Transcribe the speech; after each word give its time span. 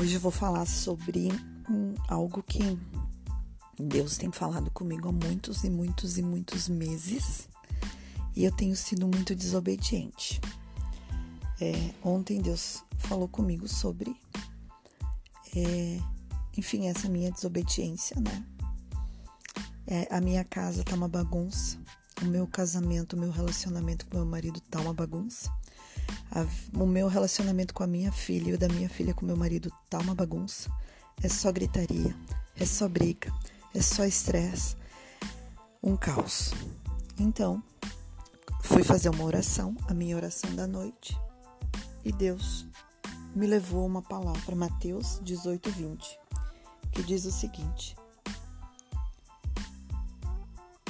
Hoje 0.00 0.14
eu 0.14 0.20
vou 0.20 0.32
falar 0.32 0.64
sobre 0.64 1.28
um, 1.68 1.94
algo 2.08 2.42
que 2.42 2.60
Deus 3.78 4.16
tem 4.16 4.32
falado 4.32 4.70
comigo 4.70 5.10
há 5.10 5.12
muitos 5.12 5.62
e 5.62 5.68
muitos 5.68 6.16
e 6.16 6.22
muitos 6.22 6.70
meses 6.70 7.46
e 8.34 8.44
eu 8.44 8.50
tenho 8.50 8.74
sido 8.74 9.06
muito 9.06 9.34
desobediente. 9.34 10.40
É, 11.60 11.92
ontem 12.02 12.40
Deus 12.40 12.82
falou 12.96 13.28
comigo 13.28 13.68
sobre, 13.68 14.16
é, 15.54 15.98
enfim, 16.56 16.86
essa 16.88 17.06
minha 17.06 17.30
desobediência, 17.30 18.16
né? 18.18 18.42
É, 19.86 20.08
a 20.10 20.18
minha 20.18 20.44
casa 20.44 20.82
tá 20.82 20.96
uma 20.96 21.08
bagunça, 21.08 21.76
o 22.22 22.24
meu 22.24 22.46
casamento, 22.46 23.16
o 23.16 23.18
meu 23.18 23.30
relacionamento 23.30 24.06
com 24.06 24.16
meu 24.16 24.24
marido 24.24 24.62
tá 24.62 24.80
uma 24.80 24.94
bagunça. 24.94 25.52
A, 26.30 26.46
o 26.78 26.86
meu 26.86 27.08
relacionamento 27.08 27.74
com 27.74 27.82
a 27.82 27.86
minha 27.86 28.12
filha 28.12 28.50
e 28.50 28.54
o 28.54 28.58
da 28.58 28.68
minha 28.68 28.88
filha 28.88 29.12
com 29.12 29.26
meu 29.26 29.36
marido 29.36 29.72
tá 29.88 29.98
uma 29.98 30.14
bagunça. 30.14 30.70
É 31.22 31.28
só 31.28 31.50
gritaria, 31.52 32.14
é 32.56 32.64
só 32.64 32.88
briga, 32.88 33.32
é 33.74 33.80
só 33.82 34.04
estresse, 34.04 34.76
um 35.82 35.96
caos. 35.96 36.52
Então, 37.18 37.62
fui 38.62 38.82
fazer 38.82 39.08
uma 39.10 39.24
oração, 39.24 39.76
a 39.88 39.94
minha 39.94 40.16
oração 40.16 40.54
da 40.54 40.66
noite, 40.66 41.18
e 42.04 42.12
Deus 42.12 42.66
me 43.34 43.46
levou 43.46 43.86
uma 43.86 44.02
palavra, 44.02 44.56
Mateus 44.56 45.20
18, 45.22 45.70
20, 45.70 46.18
que 46.92 47.02
diz 47.02 47.24
o 47.24 47.30
seguinte: 47.30 47.96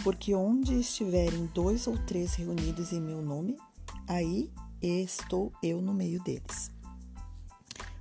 Porque 0.03 0.35
onde 0.35 0.79
estiverem 0.79 1.47
dois 1.47 1.87
ou 1.87 1.99
três 1.99 2.35
reunidos 2.35 2.93
em 2.93 3.01
meu 3.01 3.21
nome, 3.21 3.57
aí 4.07 4.51
estou 4.83 5.53
eu 5.63 5.81
no 5.81 5.93
meio 5.93 6.23
deles. 6.23 6.71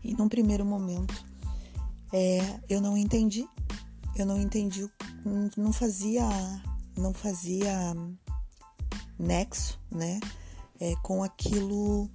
E 0.04 0.14
num 0.14 0.30
primeiro 0.30 0.66
momento, 0.66 1.26
é, 2.14 2.60
eu 2.70 2.80
não 2.82 2.98
entendi, 2.98 3.48
eu 4.16 4.26
não 4.26 4.40
entendi, 4.40 4.90
não 5.58 5.74
fazia, 5.74 6.28
não 6.98 7.14
fazia 7.14 7.94
nexo, 9.18 9.80
né, 9.92 10.20
é, 10.80 10.96
com 11.04 11.22
aquilo 11.22 12.10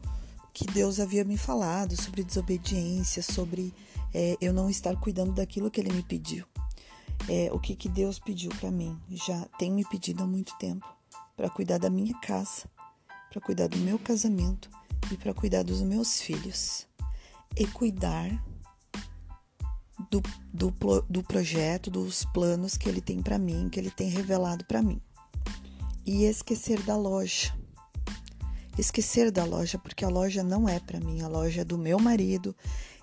que 0.52 0.66
Deus 0.66 1.00
havia 1.00 1.24
me 1.24 1.36
falado 1.36 2.00
sobre 2.00 2.22
desobediência, 2.22 3.22
sobre 3.22 3.74
é, 4.14 4.36
eu 4.40 4.52
não 4.52 4.70
estar 4.70 4.96
cuidando 4.96 5.32
daquilo 5.32 5.70
que 5.70 5.80
Ele 5.80 5.92
me 5.92 6.02
pediu. 6.02 6.46
É, 7.28 7.50
o 7.52 7.58
que, 7.58 7.74
que 7.74 7.88
Deus 7.88 8.18
pediu 8.18 8.50
para 8.60 8.70
mim? 8.70 8.98
Já 9.10 9.44
tem 9.58 9.70
me 9.72 9.84
pedido 9.84 10.22
há 10.22 10.26
muito 10.26 10.56
tempo 10.58 10.86
para 11.36 11.50
cuidar 11.50 11.78
da 11.78 11.90
minha 11.90 12.14
casa, 12.20 12.68
para 13.30 13.40
cuidar 13.40 13.68
do 13.68 13.78
meu 13.78 13.98
casamento 13.98 14.70
e 15.10 15.16
para 15.16 15.34
cuidar 15.34 15.62
dos 15.62 15.82
meus 15.82 16.20
filhos 16.20 16.86
e 17.56 17.66
cuidar 17.66 18.30
do, 20.10 20.22
do, 20.52 20.72
do 21.08 21.22
projeto, 21.22 21.90
dos 21.90 22.24
planos 22.26 22.76
que 22.76 22.88
ele 22.88 23.00
tem 23.00 23.22
para 23.22 23.38
mim, 23.38 23.68
que 23.68 23.78
ele 23.78 23.90
tem 23.90 24.08
revelado 24.08 24.64
para 24.64 24.82
mim. 24.82 25.00
E 26.04 26.24
esquecer 26.24 26.80
da 26.82 26.96
loja. 26.96 27.56
Esquecer 28.76 29.30
da 29.30 29.44
loja, 29.44 29.78
porque 29.78 30.04
a 30.04 30.08
loja 30.08 30.42
não 30.42 30.68
é 30.68 30.80
para 30.80 31.00
mim, 31.00 31.22
a 31.22 31.28
loja 31.28 31.60
é 31.62 31.64
do 31.64 31.78
meu 31.78 31.98
marido 31.98 32.54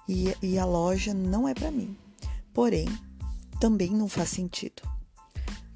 e, 0.08 0.36
e 0.42 0.60
a 0.60 0.66
loja 0.66 1.14
não 1.14 1.48
é 1.48 1.54
para 1.54 1.72
mim. 1.72 1.98
Porém, 2.54 2.86
também 3.60 3.92
não 3.92 4.10
faz 4.10 4.30
sentido. 4.30 4.82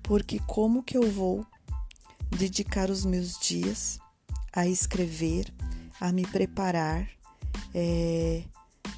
Porque 0.04 0.40
como 0.40 0.84
que 0.84 0.98
eu 0.98 1.10
vou 1.10 1.46
dedicar 2.38 2.90
os 2.90 3.06
meus 3.06 3.40
dias 3.40 3.98
a 4.56 4.66
escrever, 4.68 5.54
a 6.00 6.12
me 6.12 6.26
preparar 6.26 7.08
é, 7.74 8.44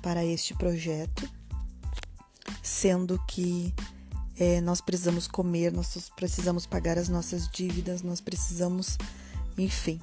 para 0.02 0.24
este 0.24 0.54
projeto, 0.54 1.28
sendo 2.62 3.20
que 3.28 3.74
é, 4.40 4.62
nós 4.62 4.82
precisamos 4.82 5.28
comer, 5.28 5.74
nós 5.74 6.12
precisamos 6.16 6.68
pagar 6.68 6.98
as 6.98 7.10
nossas 7.10 7.50
dívidas, 7.50 8.04
nós 8.04 8.22
precisamos, 8.22 8.98
enfim. 9.58 10.00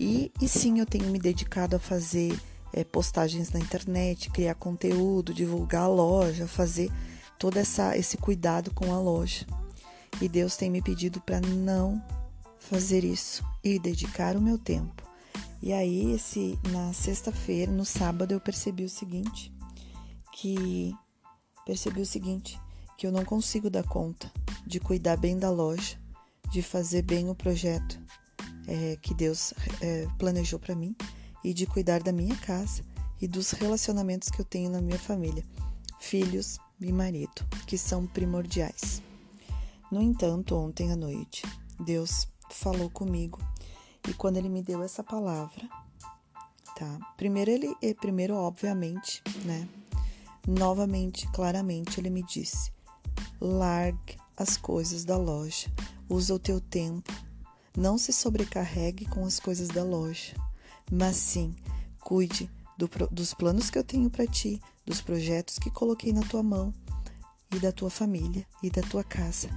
E, 0.00 0.32
e 0.40 0.48
sim, 0.48 0.78
eu 0.78 0.86
tenho 0.86 1.10
me 1.10 1.18
dedicado 1.18 1.76
a 1.76 1.78
fazer 1.78 2.38
é, 2.72 2.82
postagens 2.84 3.50
na 3.50 3.60
internet, 3.60 4.30
criar 4.30 4.54
conteúdo, 4.54 5.34
divulgar 5.34 5.82
a 5.82 5.88
loja, 5.88 6.46
fazer 6.46 6.90
todo 7.38 7.58
essa, 7.58 7.96
esse 7.96 8.16
cuidado 8.16 8.72
com 8.72 8.94
a 8.94 8.98
loja. 8.98 9.46
E 10.20 10.28
Deus 10.28 10.56
tem 10.56 10.70
me 10.70 10.80
pedido 10.80 11.20
para 11.20 11.40
não 11.40 12.02
fazer 12.68 13.04
isso 13.04 13.44
e 13.62 13.78
dedicar 13.78 14.36
o 14.36 14.40
meu 14.40 14.58
tempo. 14.58 15.02
E 15.62 15.72
aí, 15.72 16.12
esse, 16.12 16.58
na 16.70 16.92
sexta-feira, 16.92 17.70
no 17.70 17.84
sábado, 17.84 18.32
eu 18.32 18.40
percebi 18.40 18.84
o 18.84 18.88
seguinte, 18.88 19.52
que 20.32 20.94
percebi 21.64 22.00
o 22.00 22.06
seguinte, 22.06 22.60
que 22.98 23.06
eu 23.06 23.12
não 23.12 23.24
consigo 23.24 23.70
dar 23.70 23.84
conta 23.84 24.30
de 24.66 24.80
cuidar 24.80 25.16
bem 25.16 25.38
da 25.38 25.50
loja, 25.50 25.96
de 26.50 26.62
fazer 26.62 27.02
bem 27.02 27.28
o 27.28 27.34
projeto 27.34 28.00
é, 28.66 28.96
que 29.00 29.14
Deus 29.14 29.54
é, 29.80 30.06
planejou 30.18 30.58
para 30.58 30.74
mim 30.74 30.94
e 31.42 31.54
de 31.54 31.66
cuidar 31.66 32.02
da 32.02 32.12
minha 32.12 32.36
casa 32.36 32.82
e 33.20 33.28
dos 33.28 33.52
relacionamentos 33.52 34.28
que 34.28 34.40
eu 34.40 34.44
tenho 34.44 34.70
na 34.70 34.80
minha 34.80 34.98
família, 34.98 35.44
filhos 36.00 36.58
e 36.80 36.92
marido, 36.92 37.46
que 37.66 37.78
são 37.78 38.06
primordiais. 38.06 39.02
No 39.90 40.02
entanto, 40.02 40.56
ontem 40.56 40.92
à 40.92 40.96
noite, 40.96 41.42
Deus 41.80 42.28
falou 42.50 42.90
comigo 42.90 43.38
e 44.08 44.14
quando 44.14 44.36
ele 44.36 44.48
me 44.48 44.62
deu 44.62 44.82
essa 44.82 45.02
palavra, 45.02 45.68
tá? 46.76 46.98
Primeiro 47.16 47.50
ele, 47.50 47.74
primeiro 48.00 48.34
obviamente, 48.34 49.22
né? 49.44 49.68
Novamente, 50.46 51.26
claramente, 51.32 51.98
ele 51.98 52.10
me 52.10 52.22
disse: 52.22 52.72
largue 53.40 54.16
as 54.36 54.56
coisas 54.56 55.04
da 55.04 55.16
loja, 55.16 55.68
usa 56.08 56.34
o 56.34 56.38
teu 56.38 56.60
tempo, 56.60 57.12
não 57.76 57.98
se 57.98 58.12
sobrecarregue 58.12 59.06
com 59.06 59.24
as 59.24 59.40
coisas 59.40 59.68
da 59.68 59.82
loja, 59.82 60.34
mas 60.90 61.16
sim 61.16 61.54
cuide 62.00 62.50
do, 62.78 62.88
dos 63.10 63.34
planos 63.34 63.70
que 63.70 63.78
eu 63.78 63.84
tenho 63.84 64.08
para 64.08 64.26
ti, 64.26 64.60
dos 64.84 65.00
projetos 65.00 65.58
que 65.58 65.70
coloquei 65.70 66.12
na 66.12 66.22
tua 66.22 66.42
mão 66.42 66.72
e 67.54 67.58
da 67.58 67.72
tua 67.72 67.90
família 67.90 68.46
e 68.62 68.70
da 68.70 68.82
tua 68.82 69.02
casa, 69.02 69.48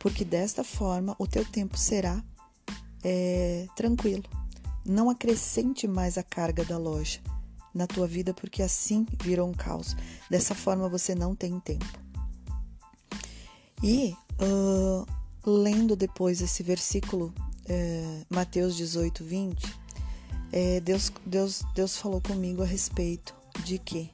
porque 0.00 0.24
desta 0.24 0.64
forma 0.64 1.14
o 1.18 1.26
teu 1.26 1.44
tempo 1.44 1.76
será 1.78 2.24
é, 3.04 3.68
tranquilo. 3.76 4.24
Não 4.84 5.10
acrescente 5.10 5.86
mais 5.86 6.16
a 6.16 6.22
carga 6.22 6.64
da 6.64 6.78
loja 6.78 7.20
na 7.72 7.86
tua 7.86 8.08
vida, 8.08 8.34
porque 8.34 8.62
assim 8.62 9.06
virou 9.22 9.48
um 9.48 9.52
caos. 9.52 9.94
Dessa 10.28 10.54
forma 10.54 10.88
você 10.88 11.14
não 11.14 11.36
tem 11.36 11.60
tempo. 11.60 12.00
E 13.82 14.16
uh, 14.42 15.06
lendo 15.48 15.94
depois 15.94 16.40
esse 16.40 16.62
versículo, 16.62 17.32
uh, 17.36 18.26
Mateus 18.28 18.76
18, 18.76 19.22
20, 19.22 19.76
é, 20.52 20.80
Deus, 20.80 21.12
Deus, 21.24 21.62
Deus 21.74 21.96
falou 21.96 22.20
comigo 22.20 22.62
a 22.62 22.66
respeito 22.66 23.34
de 23.64 23.78
que 23.78 24.10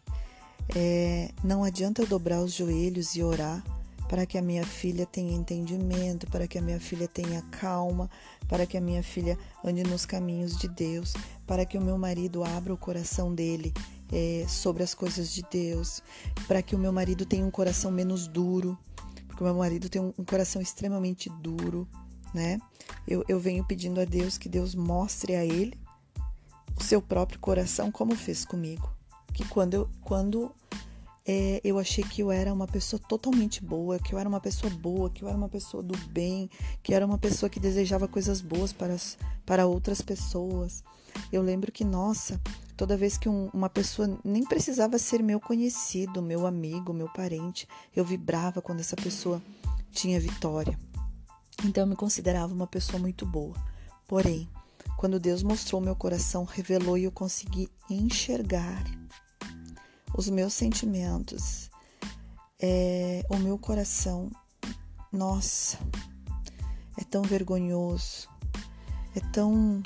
é, 0.74 1.30
não 1.42 1.64
adianta 1.64 2.04
dobrar 2.04 2.40
os 2.40 2.52
joelhos 2.52 3.14
e 3.14 3.22
orar 3.22 3.64
para 4.08 4.24
que 4.24 4.38
a 4.38 4.42
minha 4.42 4.64
filha 4.64 5.04
tenha 5.06 5.32
entendimento, 5.32 6.26
para 6.28 6.46
que 6.46 6.58
a 6.58 6.62
minha 6.62 6.80
filha 6.80 7.08
tenha 7.08 7.42
calma, 7.42 8.08
para 8.48 8.66
que 8.66 8.76
a 8.76 8.80
minha 8.80 9.02
filha 9.02 9.38
ande 9.64 9.82
nos 9.82 10.06
caminhos 10.06 10.56
de 10.56 10.68
Deus, 10.68 11.14
para 11.46 11.64
que 11.64 11.76
o 11.76 11.80
meu 11.80 11.98
marido 11.98 12.44
abra 12.44 12.72
o 12.72 12.76
coração 12.76 13.34
dele 13.34 13.72
é, 14.12 14.44
sobre 14.48 14.82
as 14.82 14.94
coisas 14.94 15.32
de 15.32 15.42
Deus, 15.50 16.02
para 16.46 16.62
que 16.62 16.76
o 16.76 16.78
meu 16.78 16.92
marido 16.92 17.26
tenha 17.26 17.44
um 17.44 17.50
coração 17.50 17.90
menos 17.90 18.28
duro, 18.28 18.78
porque 19.26 19.42
o 19.42 19.46
meu 19.46 19.56
marido 19.56 19.88
tem 19.88 20.00
um, 20.00 20.24
coração 20.24 20.62
extremamente 20.62 21.28
duro, 21.40 21.86
né? 22.32 22.58
Eu, 23.06 23.24
eu 23.28 23.38
venho 23.38 23.64
pedindo 23.64 24.00
a 24.00 24.04
Deus 24.04 24.38
que 24.38 24.48
Deus 24.48 24.74
mostre 24.74 25.34
a 25.34 25.44
ele 25.44 25.78
o 26.78 26.82
seu 26.82 27.02
próprio 27.02 27.38
coração, 27.38 27.90
como 27.90 28.14
fez 28.14 28.44
comigo. 28.44 28.90
Que 29.32 29.44
quando 29.46 29.74
eu, 29.74 29.88
quando 30.02 30.54
é, 31.26 31.60
eu 31.64 31.76
achei 31.78 32.04
que 32.04 32.22
eu 32.22 32.30
era 32.30 32.52
uma 32.52 32.68
pessoa 32.68 33.00
totalmente 33.08 33.64
boa, 33.64 33.98
que 33.98 34.14
eu 34.14 34.18
era 34.18 34.28
uma 34.28 34.40
pessoa 34.40 34.72
boa, 34.72 35.10
que 35.10 35.24
eu 35.24 35.28
era 35.28 35.36
uma 35.36 35.48
pessoa 35.48 35.82
do 35.82 35.96
bem, 36.08 36.48
que 36.82 36.92
eu 36.92 36.96
era 36.96 37.04
uma 37.04 37.18
pessoa 37.18 37.50
que 37.50 37.58
desejava 37.58 38.06
coisas 38.06 38.40
boas 38.40 38.72
para, 38.72 38.94
as, 38.94 39.18
para 39.44 39.66
outras 39.66 40.00
pessoas. 40.00 40.84
Eu 41.32 41.42
lembro 41.42 41.72
que, 41.72 41.84
nossa, 41.84 42.40
toda 42.76 42.96
vez 42.96 43.18
que 43.18 43.28
um, 43.28 43.50
uma 43.52 43.68
pessoa 43.68 44.18
nem 44.24 44.44
precisava 44.44 44.98
ser 44.98 45.20
meu 45.20 45.40
conhecido, 45.40 46.22
meu 46.22 46.46
amigo, 46.46 46.92
meu 46.92 47.08
parente, 47.08 47.66
eu 47.94 48.04
vibrava 48.04 48.62
quando 48.62 48.80
essa 48.80 48.94
pessoa 48.94 49.42
tinha 49.90 50.20
vitória. 50.20 50.78
Então 51.64 51.82
eu 51.82 51.88
me 51.88 51.96
considerava 51.96 52.54
uma 52.54 52.68
pessoa 52.68 53.00
muito 53.00 53.26
boa. 53.26 53.56
Porém, 54.06 54.48
quando 54.96 55.18
Deus 55.18 55.42
mostrou 55.42 55.80
meu 55.80 55.96
coração, 55.96 56.44
revelou 56.44 56.96
e 56.96 57.04
eu 57.04 57.10
consegui 57.10 57.68
enxergar 57.90 58.84
os 60.14 60.28
meus 60.28 60.52
sentimentos, 60.54 61.70
é, 62.60 63.24
o 63.30 63.36
meu 63.36 63.58
coração, 63.58 64.30
nossa, 65.12 65.78
é 66.98 67.04
tão 67.04 67.22
vergonhoso, 67.22 68.28
é 69.14 69.20
tão 69.32 69.82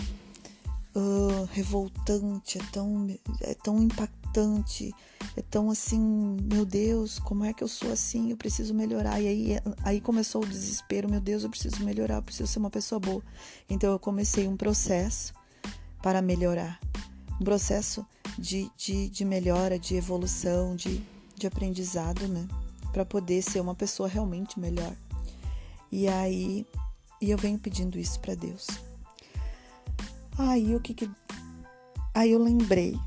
uh, 0.95 1.45
revoltante, 1.53 2.59
é 2.59 2.63
tão, 2.73 3.07
é 3.41 3.55
tão 3.55 3.83
impactante 3.83 4.95
é 5.37 5.43
tão 5.43 5.71
assim, 5.71 6.37
meu 6.43 6.65
Deus, 6.65 7.19
como 7.19 7.45
é 7.45 7.53
que 7.53 7.63
eu 7.63 7.69
sou 7.69 7.93
assim? 7.93 8.31
Eu 8.31 8.37
preciso 8.37 8.75
melhorar. 8.75 9.21
E 9.21 9.27
aí, 9.27 9.59
aí 9.83 10.01
começou 10.01 10.43
o 10.43 10.47
desespero, 10.47 11.09
meu 11.09 11.21
Deus, 11.21 11.45
eu 11.45 11.51
preciso 11.51 11.85
melhorar, 11.85 12.17
eu 12.17 12.23
preciso 12.23 12.47
ser 12.47 12.59
uma 12.59 12.71
pessoa 12.71 13.01
boa. 13.01 13.23
Então 13.69 13.91
eu 13.91 13.99
comecei 13.99 14.47
um 14.47 14.57
processo 14.57 15.33
para 16.03 16.23
melhorar. 16.23 16.81
Um 17.41 17.45
processo 17.45 18.07
de, 18.39 18.71
de, 18.77 19.09
de 19.09 19.25
melhora, 19.25 19.79
de 19.79 19.97
evolução, 19.97 20.75
de, 20.77 21.03
de 21.37 21.47
aprendizado, 21.47 22.27
né? 22.29 22.47
Para 22.93 23.05
poder 23.05 23.43
ser 23.43 23.61
uma 23.61 23.75
pessoa 23.75 24.09
realmente 24.09 24.59
melhor. 24.59 24.95
E 25.93 26.09
aí, 26.09 26.67
e 27.21 27.31
eu 27.31 27.39
venho 27.39 27.59
pedindo 27.59 27.99
isso 27.99 28.19
para 28.21 28.35
Deus. 28.35 28.67
Aí 30.39 30.75
o 30.75 30.81
que 30.81 30.95
que 30.95 31.11
Aí 32.13 32.33
eu 32.33 32.43
lembrei 32.43 32.99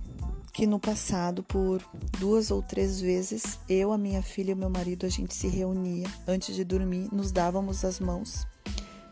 que 0.54 0.68
no 0.68 0.80
passado, 0.80 1.44
por 1.44 1.84
duas 2.20 2.52
ou 2.52 2.62
três 2.62 3.02
vezes, 3.02 3.60
eu, 3.68 3.92
a 3.92 3.98
minha 3.98 4.22
filha 4.22 4.52
e 4.52 4.54
o 4.54 4.58
meu 4.58 4.70
marido, 4.70 5.06
a 5.06 5.10
gente 5.10 5.34
se 5.34 5.48
reunia 5.48 6.08
antes 6.28 6.56
de 6.56 6.64
dormir, 6.64 7.10
nos 7.12 7.32
dávamos 7.32 7.84
as 7.84 8.00
mãos, 8.00 8.48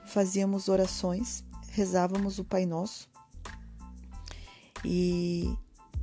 fazíamos 0.05 0.69
orações, 0.69 1.43
rezávamos 1.71 2.37
o 2.37 2.45
Pai 2.45 2.65
Nosso 2.65 3.09
e, 4.85 5.51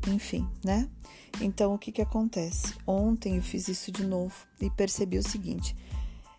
enfim, 0.09 0.49
né? 0.65 0.89
Então, 1.41 1.75
o 1.75 1.79
que 1.79 1.93
que 1.93 2.03
acontece? 2.03 2.75
Ontem 2.87 3.37
eu 3.37 3.43
fiz 3.43 3.69
isso 3.69 3.93
de 3.93 4.05
novo 4.05 4.35
e 4.61 4.71
percebi 4.71 5.19
o 5.19 5.23
seguinte: 5.23 5.77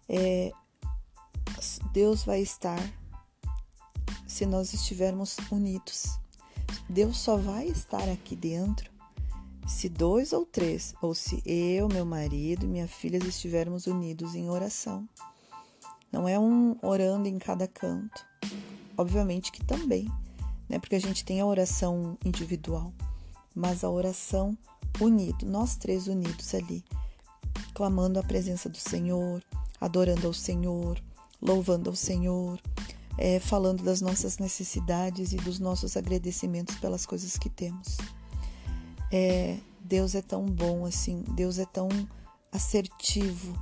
é, 0.08 0.52
Deus 1.94 2.24
vai 2.24 2.42
estar 2.42 2.80
se 4.28 4.46
nós 4.46 4.74
estivermos 4.74 5.38
unidos. 5.52 6.20
Deus 6.90 7.18
só 7.18 7.38
vai 7.38 7.68
estar 7.68 8.08
aqui 8.10 8.36
dentro 8.36 8.92
se 9.70 9.88
dois 9.88 10.34
ou 10.34 10.46
três, 10.46 10.96
ou 11.00 11.14
se 11.14 11.44
eu, 11.46 11.88
meu 11.88 12.04
marido 12.04 12.66
e 12.66 12.68
minha 12.68 12.88
filha 12.88 13.18
estivermos 13.18 13.86
unidos 13.86 14.34
em 14.34 14.50
oração. 14.50 15.08
Não 16.12 16.28
é 16.28 16.40
um 16.40 16.76
orando 16.82 17.28
em 17.28 17.38
cada 17.38 17.68
canto. 17.68 18.26
Obviamente 18.98 19.52
que 19.52 19.64
também, 19.64 20.12
né? 20.68 20.80
Porque 20.80 20.96
a 20.96 21.00
gente 21.00 21.24
tem 21.24 21.40
a 21.40 21.46
oração 21.46 22.18
individual, 22.26 22.92
mas 23.56 23.84
a 23.84 23.90
oração 23.90 24.58
unido, 25.00 25.46
nós 25.46 25.76
três 25.76 26.08
unidos 26.08 26.54
ali, 26.54 26.84
clamando 27.74 28.20
a 28.20 28.24
presença 28.24 28.70
do 28.70 28.78
Senhor, 28.78 29.44
adorando 29.80 30.28
ao 30.28 30.34
Senhor, 30.34 31.02
louvando 31.42 31.90
ao 31.90 31.96
Senhor, 31.96 32.60
é, 33.18 33.40
falando 33.40 33.84
das 33.84 34.02
nossas 34.02 34.38
necessidades 34.38 35.34
e 35.34 35.38
dos 35.38 35.60
nossos 35.60 35.98
agradecimentos 35.98 36.76
pelas 36.76 37.06
coisas 37.06 37.38
que 37.38 37.50
temos. 37.50 37.98
É, 39.12 39.58
Deus 39.82 40.16
é 40.16 40.22
tão 40.22 40.46
bom 40.46 40.86
assim, 40.86 41.24
Deus 41.36 41.60
é 41.60 41.66
tão 41.66 41.90
assertivo, 42.52 43.54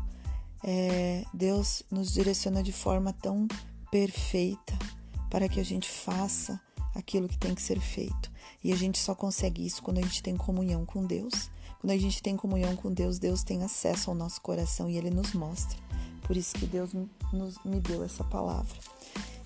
é, 0.63 1.23
Deus 1.33 1.83
nos 1.89 2.11
direciona 2.11 2.61
de 2.61 2.71
forma 2.71 3.13
tão 3.13 3.47
perfeita 3.89 4.77
para 5.29 5.47
que 5.47 5.59
a 5.59 5.65
gente 5.65 5.89
faça 5.89 6.59
aquilo 6.97 7.27
que 7.27 7.37
tem 7.37 7.53
que 7.53 7.61
ser 7.61 7.79
feito. 7.79 8.31
E 8.63 8.73
a 8.73 8.75
gente 8.75 8.97
só 8.97 9.13
consegue 9.13 9.65
isso 9.65 9.83
quando 9.83 9.99
a 9.99 10.01
gente 10.01 10.23
tem 10.23 10.35
comunhão 10.35 10.85
com 10.85 11.05
Deus. 11.05 11.49
Quando 11.79 11.91
a 11.91 11.97
gente 11.97 12.21
tem 12.23 12.35
comunhão 12.35 12.75
com 12.75 12.91
Deus, 12.91 13.19
Deus 13.19 13.43
tem 13.43 13.63
acesso 13.63 14.09
ao 14.09 14.15
nosso 14.15 14.41
coração 14.41 14.89
e 14.89 14.97
Ele 14.97 15.11
nos 15.11 15.33
mostra. 15.33 15.77
Por 16.23 16.35
isso 16.35 16.55
que 16.55 16.65
Deus 16.65 16.91
nos, 17.31 17.63
me 17.63 17.79
deu 17.79 18.03
essa 18.03 18.23
palavra. 18.23 18.75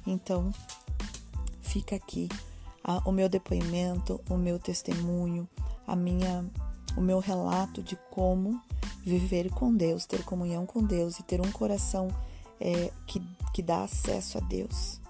Então, 0.07 0.51
fica 1.61 1.95
aqui 1.95 2.29
a, 2.83 2.97
o 3.07 3.11
meu 3.11 3.27
depoimento, 3.27 4.19
o 4.29 4.37
meu 4.37 4.57
testemunho, 4.57 5.47
a 5.85 5.95
minha, 5.95 6.45
o 6.95 7.01
meu 7.01 7.19
relato 7.19 7.83
de 7.83 7.97
como 8.09 8.61
viver 9.03 9.49
com 9.51 9.75
Deus, 9.75 10.05
ter 10.05 10.23
comunhão 10.23 10.65
com 10.65 10.81
Deus 10.81 11.19
e 11.19 11.23
ter 11.23 11.41
um 11.41 11.51
coração 11.51 12.07
é, 12.59 12.91
que, 13.05 13.21
que 13.53 13.61
dá 13.61 13.83
acesso 13.83 14.37
a 14.37 14.41
Deus, 14.41 15.01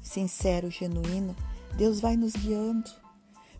sincero, 0.00 0.70
genuíno. 0.70 1.34
Deus 1.76 2.00
vai 2.00 2.16
nos 2.16 2.32
guiando, 2.32 2.90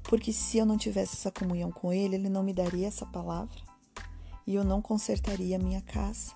porque 0.02 0.32
se 0.32 0.58
eu 0.58 0.66
não 0.66 0.76
tivesse 0.76 1.14
essa 1.14 1.30
comunhão 1.30 1.70
com 1.70 1.92
Ele, 1.92 2.16
Ele 2.16 2.28
não 2.28 2.42
me 2.42 2.52
daria 2.52 2.88
essa 2.88 3.06
palavra 3.06 3.60
e 4.46 4.54
eu 4.54 4.64
não 4.64 4.82
consertaria 4.82 5.56
a 5.56 5.58
minha 5.58 5.80
casa. 5.80 6.32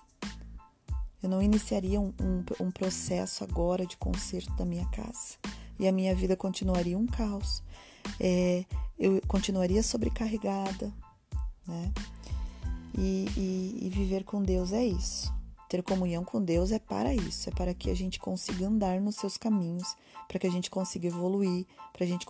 Eu 1.21 1.29
não 1.29 1.41
iniciaria 1.41 1.99
um, 1.99 2.13
um, 2.21 2.65
um 2.65 2.71
processo 2.71 3.43
agora 3.43 3.85
de 3.85 3.97
conserto 3.97 4.53
da 4.55 4.63
minha 4.63 4.85
casa 4.89 5.37
e 5.79 5.87
a 5.87 5.91
minha 5.91 6.13
vida 6.15 6.35
continuaria 6.35 6.97
um 6.97 7.07
caos. 7.07 7.63
É, 8.19 8.63
eu 8.97 9.19
continuaria 9.27 9.81
sobrecarregada, 9.83 10.93
né? 11.67 11.91
E, 12.97 13.25
e, 13.35 13.87
e, 13.87 13.89
viver 13.89 14.23
com 14.23 14.41
Deus 14.41 14.71
é 14.71 14.85
isso. 14.85 15.33
Ter 15.69 15.81
comunhão 15.83 16.23
com 16.23 16.41
Deus 16.41 16.71
é 16.71 16.79
para 16.79 17.13
isso, 17.13 17.49
é 17.49 17.51
para 17.51 17.73
que 17.73 17.89
a 17.89 17.95
gente 17.95 18.19
consiga 18.19 18.67
andar 18.67 19.01
nos 19.01 19.15
seus 19.15 19.37
caminhos, 19.37 19.95
para 20.27 20.39
que 20.39 20.47
a 20.47 20.51
gente 20.51 20.69
consiga 20.69 21.07
evoluir, 21.07 21.65
para 21.91 22.05
gente 22.05 22.25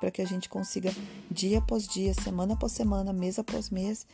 para 0.00 0.10
que 0.10 0.20
a 0.20 0.26
gente 0.26 0.48
consiga 0.48 0.92
dia 1.30 1.58
após 1.58 1.86
dia, 1.86 2.12
semana 2.12 2.54
após 2.54 2.72
semana, 2.72 3.12
mês 3.12 3.38
após 3.38 3.70
mês, 3.70 4.04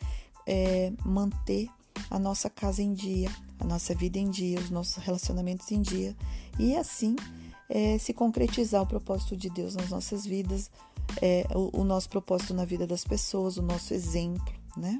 é, 0.45 0.93
manter 1.03 1.67
a 2.11 2.19
nossa 2.19 2.49
casa 2.49 2.81
em 2.81 2.93
dia, 2.93 3.29
a 3.59 3.65
nossa 3.65 3.95
vida 3.95 4.19
em 4.19 4.29
dia, 4.29 4.59
os 4.59 4.69
nossos 4.69 5.03
relacionamentos 5.03 5.71
em 5.71 5.81
dia 5.81 6.15
e 6.59 6.75
assim 6.75 7.15
é, 7.69 7.97
se 7.97 8.13
concretizar 8.13 8.81
o 8.81 8.87
propósito 8.87 9.37
de 9.37 9.49
Deus 9.49 9.75
nas 9.75 9.89
nossas 9.89 10.25
vidas, 10.25 10.71
é, 11.21 11.45
o, 11.53 11.81
o, 11.81 11.83
nosso 11.83 12.09
propósito 12.09 12.53
na 12.53 12.65
vida 12.65 12.87
das 12.87 13.03
pessoas, 13.03 13.57
o 13.57 13.61
nosso 13.61 13.93
exemplo, 13.93 14.53
né? 14.75 14.97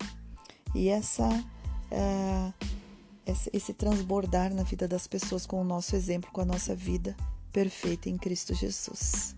E 0.75 0.87
essa, 0.87 1.27
é, 1.89 2.53
esse 3.25 3.73
transbordar 3.73 4.53
na 4.53 4.63
vida 4.63 4.87
das 4.87 5.07
pessoas 5.07 5.45
com 5.45 5.61
o 5.61 5.63
nosso 5.63 5.95
exemplo, 5.95 6.31
com 6.31 6.41
a 6.41 6.45
nossa 6.45 6.75
vida 6.75 7.15
perfeita 7.51 8.09
em 8.09 8.17
Cristo 8.17 8.53
Jesus. 8.53 9.35